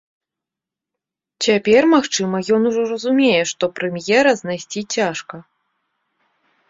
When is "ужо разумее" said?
2.71-3.37